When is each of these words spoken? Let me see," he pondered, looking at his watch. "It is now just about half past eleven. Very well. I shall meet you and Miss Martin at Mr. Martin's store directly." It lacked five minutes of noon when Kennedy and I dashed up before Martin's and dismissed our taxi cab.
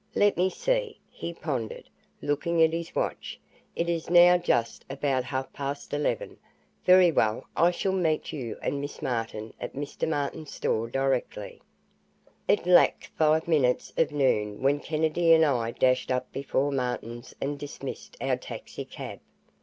Let 0.15 0.35
me 0.35 0.49
see," 0.49 0.97
he 1.11 1.31
pondered, 1.31 1.87
looking 2.23 2.59
at 2.63 2.73
his 2.73 2.95
watch. 2.95 3.39
"It 3.75 3.87
is 3.87 4.09
now 4.09 4.35
just 4.35 4.83
about 4.89 5.23
half 5.25 5.53
past 5.53 5.93
eleven. 5.93 6.37
Very 6.83 7.11
well. 7.11 7.45
I 7.55 7.69
shall 7.69 7.91
meet 7.91 8.33
you 8.33 8.57
and 8.63 8.81
Miss 8.81 9.03
Martin 9.03 9.53
at 9.59 9.73
Mr. 9.75 10.09
Martin's 10.09 10.51
store 10.55 10.87
directly." 10.89 11.61
It 12.47 12.65
lacked 12.65 13.09
five 13.15 13.47
minutes 13.47 13.93
of 13.95 14.11
noon 14.11 14.63
when 14.63 14.79
Kennedy 14.79 15.33
and 15.33 15.45
I 15.45 15.69
dashed 15.69 16.09
up 16.09 16.31
before 16.31 16.71
Martin's 16.71 17.35
and 17.39 17.59
dismissed 17.59 18.17
our 18.19 18.37
taxi 18.37 18.85
cab. 18.85 19.19